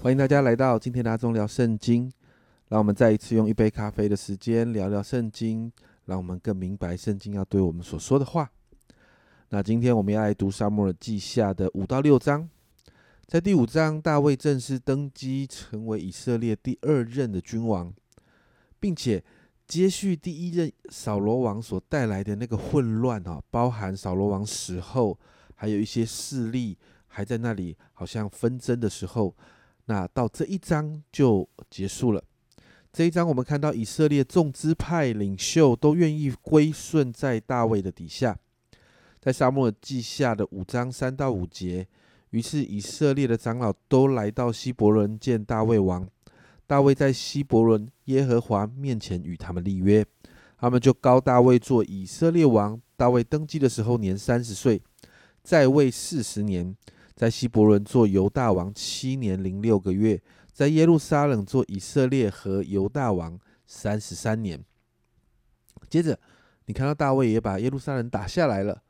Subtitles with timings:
[0.00, 2.10] 欢迎大家来到今天的阿忠聊圣经。
[2.68, 5.72] 让我们再一次用一杯咖啡的时间聊聊圣经，
[6.04, 8.48] 让我们更明白圣经要对我们所说的话。
[9.48, 12.48] 那今天我们要来读沙漠耳记下的五到六章。
[13.26, 17.92] 在第五章，大卫正式登基成为以色列第二任的君王，
[18.78, 19.24] 并且
[19.66, 25.18] 接续第一任扫罗王所带来的那个混乱啊，包含扫罗王死后，
[25.56, 29.34] 还有一些势力还在那里好像纷争的时候，
[29.88, 32.22] 那到这一章就结束了。
[32.92, 38.38] 这一章，我们看到以色列众支派领袖都愿意归顺在大卫的底下。
[39.18, 41.86] 在沙漠记下的五章三到五节，
[42.30, 46.06] 于是以色列的长老都来到希伯伦见大卫王。
[46.66, 50.04] 大卫在希伯伦耶和华面前与他们立约，
[50.58, 52.78] 他们就高大卫做以色列王。
[52.94, 54.82] 大卫登基的时候年三十岁，
[55.42, 56.76] 在位四十年，
[57.18, 60.22] 在希伯伦做犹大王七年零六个月。
[60.52, 64.64] 在耶路撒冷做以色列和犹大王三十三年。
[65.90, 66.16] 接着，
[66.66, 68.84] 你看到大卫也把耶路撒冷打下来了。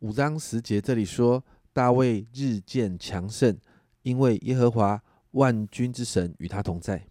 [0.00, 3.56] 五章十节这里说，大卫日渐强盛，
[4.02, 5.00] 因为耶和华
[5.32, 7.06] 万军之神与他同在。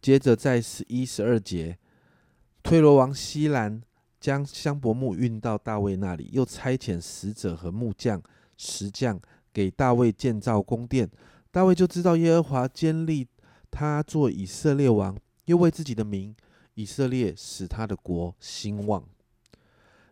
[0.00, 1.78] 接着，在十一、十二节，
[2.62, 3.82] 推罗王西兰
[4.18, 8.22] 将香柏木运到大卫那里，又差遣使者和木匠、
[8.56, 9.20] 石匠
[9.58, 11.10] 给大卫建造宫殿。
[11.50, 13.26] 大卫就知道耶和华坚立
[13.72, 16.32] 他做以色列王，又为自己的名
[16.74, 19.02] 以色列使他的国兴旺。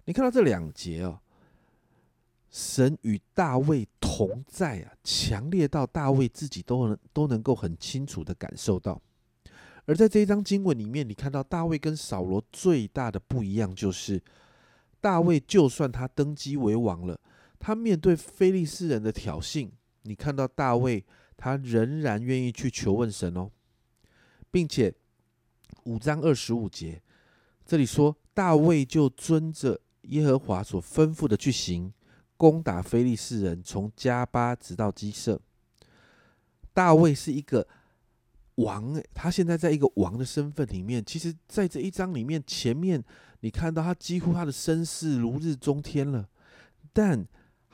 [0.07, 1.21] 你看到这两节哦，
[2.51, 9.01] 神与大卫同在啊，强烈到大卫自己都能都能够很清楚的感受到。
[9.85, 14.21] 而在这一章经文里面，你看到大卫跟扫罗最大的不一样，就是
[15.01, 17.17] 大卫就算他登基为王了，
[17.59, 19.71] 他面对非利士人的挑衅，
[20.03, 21.05] 你看到大卫。
[21.39, 23.51] 他仍然愿意去求问神哦，
[24.51, 24.95] 并且
[25.85, 27.03] 五章二十五节
[27.67, 31.93] 这里说，大卫就遵着耶和华所吩咐的去行，
[32.39, 35.39] 攻打非利士人，从加巴直到基色。
[36.73, 37.69] 大卫是一个
[38.55, 41.05] 王，他现在在一个王的身份里面。
[41.05, 43.05] 其实，在这一章里面，前面
[43.41, 46.27] 你看到他几乎他的声势如日中天了，
[46.95, 47.27] 但。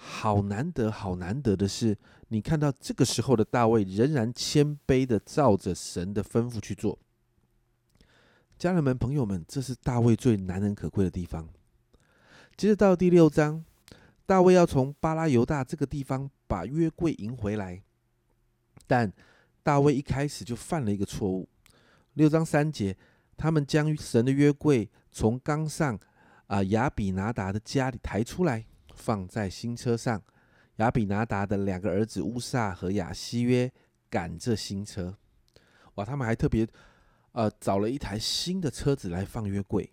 [0.04, 1.96] 好难得，好难得的是，
[2.26, 6.98] 你看到这个时候的大卫仍然谦卑的照着神的吩咐去做。
[8.58, 11.48] 家人们、朋友们，这是大卫最难能可贵的地方。
[12.56, 13.64] 接着到第六章，
[14.26, 17.80] 大卫要从巴拉犹大这个地方把约柜迎回来，
[18.88, 19.12] 但
[19.62, 21.48] 大卫一开始就犯了一个错误。
[22.14, 22.96] 六章三节，
[23.36, 25.96] 他们将神的约柜从冈上
[26.48, 28.66] 啊亚比拿达的家里抬出来。
[29.02, 30.22] 放在新车上，
[30.76, 33.68] 亚比拿达的两个儿子乌萨和亚西约
[34.08, 35.18] 赶这新车。
[35.96, 36.64] 哇，他们还特别
[37.32, 39.90] 呃找了一台新的车子来放约柜。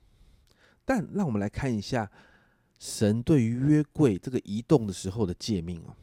[0.85, 2.09] 但让我们来看一下
[2.77, 5.95] 神对于约柜这个移动的时候的诫命哦，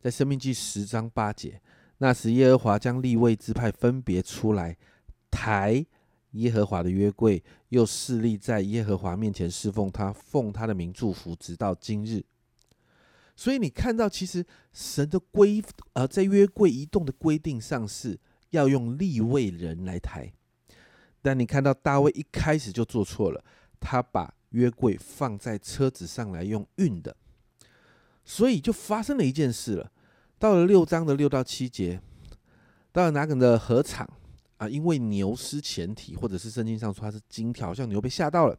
[0.00, 1.60] 在生命记十章八节，
[1.98, 4.76] 那时耶和华将立位之派分别出来
[5.30, 5.84] 抬
[6.32, 7.42] 耶和华的约柜。
[7.70, 12.22] 又势立在耶和华面前侍奉他，奉他的名祝福，直到今日。
[13.34, 14.44] 所以你看到，其实
[14.74, 15.62] 神的规，
[15.94, 18.18] 呃，在约柜移动的规定上是
[18.50, 20.30] 要用立位人来抬。
[21.22, 23.42] 但你看到大卫一开始就做错了，
[23.80, 27.16] 他把约柜放在车子上来用运的，
[28.22, 29.90] 所以就发生了一件事了。
[30.38, 32.02] 到了六章的六到七节，
[32.92, 34.06] 到了哪个的合场？
[34.62, 38.56] 啊，因为牛失前蹄，或者是圣经上说它是金条，像牛被吓到了。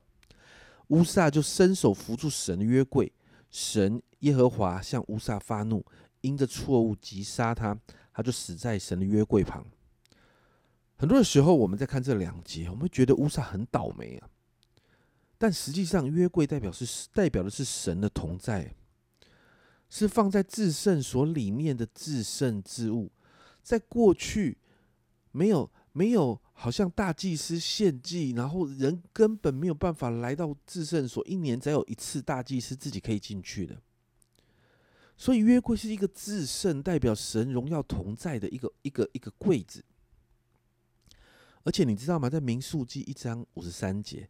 [0.88, 3.09] 乌萨就伸手扶住神的约柜，
[3.50, 5.81] 神耶和华向乌萨发怒，
[6.19, 7.80] 因着错误击杀他，
[8.12, 9.66] 他就死在神的约柜旁。
[10.97, 14.28] 很多的时候，我们在看这两节，我们会觉得乌萨很倒霉啊。
[15.38, 18.75] 但实际上，约柜代表是代表的是神的同在，
[19.89, 23.10] 是放在至圣所里面的至圣之物，
[23.62, 24.57] 在过去
[25.31, 25.72] 没有。
[25.95, 33.80] 没有，好像大祭司献祭，然后人根本没有办法来到至圣所，一年只有一次大祭司自己可以进去的。
[35.16, 39.86] 所以约柜是一个至圣，代表神荣耀同在的一个一个一个柜子。
[41.63, 42.28] 而且你知道吗？
[42.28, 44.28] 在民数记一章五十三节，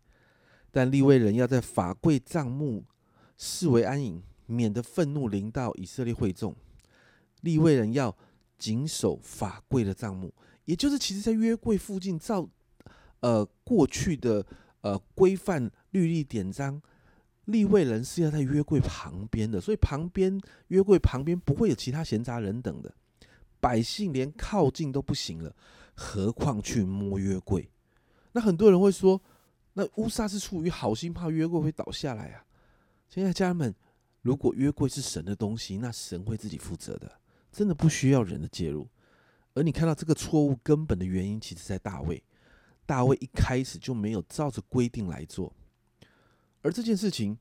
[0.70, 2.84] 但立位人要在法柜帐幕
[3.38, 6.54] 视为安隐，免得愤怒临到以色列会众。
[7.40, 8.16] 立位人要
[8.60, 10.34] 谨守法柜的帐幕。
[10.66, 12.48] 也就是，其实，在约柜附近，照
[13.20, 14.46] 呃过去的
[14.82, 16.82] 呃规范律例典章，
[17.46, 22.94] 立位人是要在约柜旁边的，所以旁边约柜旁边不会有其他闲杂人等的，
[23.60, 25.54] 百姓连靠近都不行了，
[25.94, 27.70] 何况去摸约柜？
[28.32, 29.22] 那很多人会说，
[29.74, 32.46] 那乌撒是出于好心，怕约柜会倒下来啊。
[33.10, 33.76] 亲爱的家人们，
[34.22, 37.12] 如果约柜是神的东西，那神会自己负责的，
[37.52, 38.88] 真的不需要人的介入。
[39.56, 42.24] 而你看到这个错误根本的原因，其实在大卫。
[42.86, 45.54] 大卫一开始就没有照着规定来做，
[46.62, 47.38] 而这件事情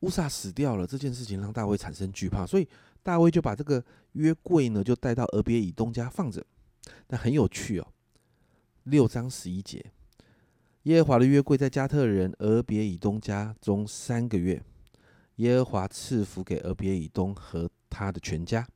[0.00, 2.66] 乌撒死掉了，这件事情让大卫产生惧怕，所以
[3.02, 6.42] 大卫就把这个约柜呢，就带到俄别以东家放着。
[7.06, 7.92] 但很有趣哦，
[8.84, 9.84] 六章十一节，
[10.84, 14.62] 耶和华的约柜在加特人俄别以东家中三个月，
[15.36, 18.66] 耶和华赐福给俄别以东和他的全家。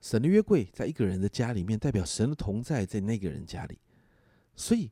[0.00, 3.78] 神的约柜在一个人的家里面，代表神的同在在那个人家里。
[4.56, 4.90] 所以，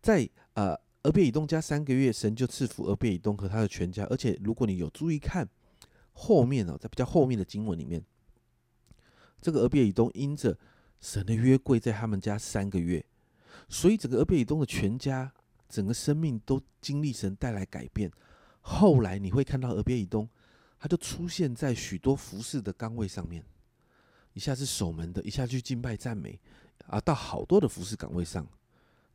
[0.00, 4.04] 在呃，俄别以东家三个月，神就赐福俄别以东和他的全家。
[4.10, 5.48] 而且，如果你有注意看
[6.12, 8.04] 后面呢，在比较后面的经文里面，
[9.40, 10.58] 这个俄别以东因着
[11.00, 13.04] 神的约柜在他们家三个月，
[13.68, 15.32] 所以整个俄别以东的全家
[15.68, 18.10] 整个生命都经历神带来改变。
[18.60, 20.28] 后来你会看到俄别以东，
[20.78, 23.44] 他就出现在许多服饰的岗位上面，
[24.34, 26.38] 一下是守门的，一下去敬拜赞美，
[26.86, 28.46] 啊，到好多的服饰岗位上。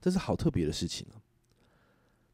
[0.01, 1.15] 这是好特别的事情啊！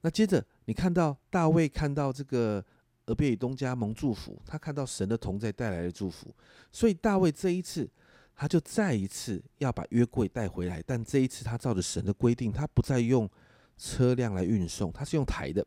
[0.02, 2.66] 那接着你看到大卫看到这个
[3.06, 6.34] 俄别以东家蒙祝福，他看到神的同在带来的祝福，
[6.72, 7.88] 所以大卫这一次
[8.36, 13.30] 他就再一次要把约柜带回来，但这一次他照着神的规定，他不再用
[13.78, 15.64] 车辆来运送，他是用抬的，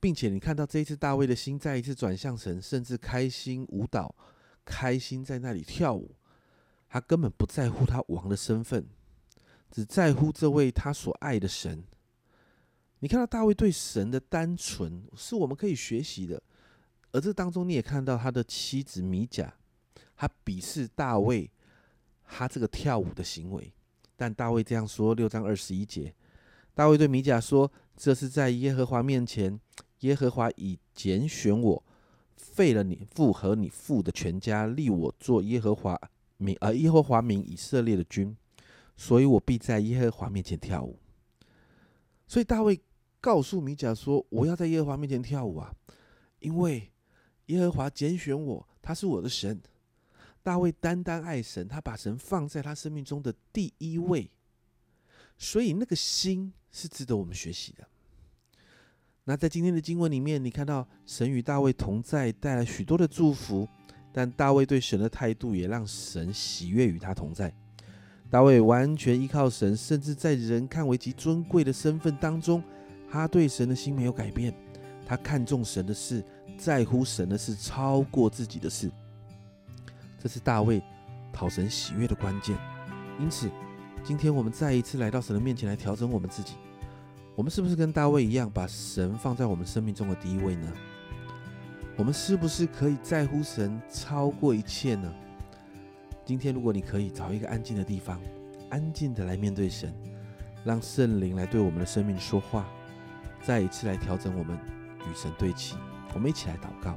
[0.00, 4.12] 并且你看到这一次大卫的心再一次转向神，甚至开心舞蹈，
[4.70, 6.14] 开心在那里跳舞，
[6.88, 8.86] 他根本不在乎他王的身份。
[9.72, 11.84] 只在乎这位他所爱的神。
[13.00, 16.42] 你看到大卫对神的单纯，是我们可以学习的。
[17.12, 19.52] 而这当中，你也看到他的妻子米甲，
[20.16, 21.50] 他鄙视大卫
[22.24, 23.72] 他这个跳舞的行为。
[24.16, 26.14] 但大卫这样说：六章二十一节，
[26.74, 29.58] 大卫对米甲说：“这是在耶和华面前，
[30.00, 31.84] 耶和华已拣选我，
[32.40, 36.00] 废了你父和你父的全家，立我做耶和华
[36.38, 38.36] 民，呃耶和华名以色列的君。”
[38.96, 40.98] 所以我必在耶和华面前跳舞。
[42.26, 42.80] 所以大卫
[43.20, 45.74] 告诉米甲说：“我要在耶和华面前跳舞啊，
[46.40, 46.90] 因为
[47.46, 49.60] 耶和华拣选我，他是我的神。”
[50.42, 54.30] 大卫单单爱神，他把神放在他生命中的第一位。
[55.38, 57.88] 所以那个心是值得我们学习的。
[59.24, 63.68] 那在今天的经文里面，你看到神与大卫同在，带来许多的祝福，
[64.12, 67.52] 但大卫对神的态度也让神喜悦与他同在。
[68.30, 72.62] 大卫完全依靠神，甚至在人看为极尊贵的身份当中，
[73.10, 74.54] 他对神的心没有改变。
[75.04, 76.24] 他看重神的事，
[76.56, 78.90] 在乎神的事，超过自己的事。
[80.18, 80.80] 这是大卫
[81.32, 82.56] 讨神喜悦的关键。
[83.20, 83.50] 因此，
[84.02, 86.54] 今天我们再一次来到神的面前来调整我们自己。
[87.36, 90.72] 我们是不是跟大卫一样，把神放在我们生命中的第一位呢？
[91.96, 95.12] 我们是不是可以在乎神超过一切呢？
[96.24, 98.20] 今天，如果你可以找一个安静的地方，
[98.68, 99.92] 安静的来面对神，
[100.64, 102.68] 让圣灵来对我们的生命说话，
[103.42, 104.56] 再一次来调整我们
[105.00, 105.76] 与神对齐。
[106.14, 106.96] 我们一起来祷告：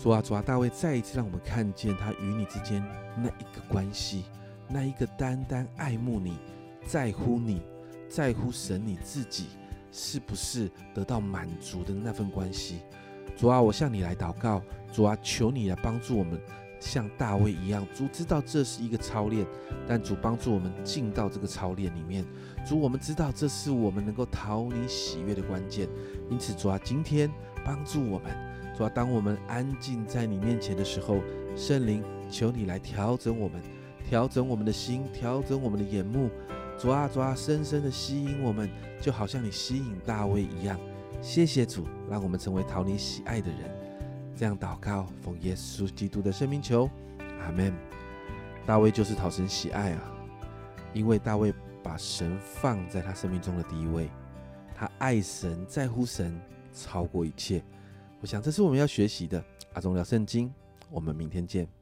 [0.00, 2.82] 主啊，主啊，大卫再一次让我们看见他与你之间
[3.16, 4.24] 那一个关系，
[4.68, 6.38] 那一个单单爱慕你、
[6.86, 7.62] 在乎你、
[8.08, 9.46] 在乎神你自己
[9.92, 12.80] 是不是得到满足的那份关系。
[13.36, 16.40] 主啊，我向你来祷告，主啊，求你来帮助我们。
[16.78, 19.46] 像大卫一样，主知道这是一个操练，
[19.88, 22.24] 但主帮助我们进到这个操练里面。
[22.66, 25.88] 主，我们知道这是我们能够讨你喜悦的关键。
[26.30, 27.30] 因此，主啊，今天
[27.64, 28.30] 帮助我们。
[28.76, 31.20] 主啊，当我们安静在你面前的时候，
[31.56, 33.60] 圣灵，求你来调整我们，
[34.06, 36.28] 调整我们的心，调整我们的眼目。
[36.78, 40.78] 主啊，主啊，深深的吸引我们，就好像你吸引大卫一样。
[41.22, 43.60] 谢谢主，让我们成为讨你喜爱的人。
[44.36, 46.88] 这样祷告，奉耶稣基督的生命求，
[47.40, 47.74] 阿门。
[48.66, 50.02] 大卫就是讨神喜爱啊，
[50.92, 54.10] 因为大卫把神放在他生命中的第一位，
[54.74, 56.38] 他爱神，在乎神，
[56.74, 57.64] 超过一切。
[58.20, 59.42] 我想这是我们要学习的。
[59.72, 60.52] 阿忠聊圣经，
[60.90, 61.75] 我们明天见。